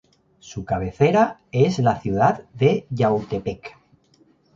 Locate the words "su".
0.39-0.65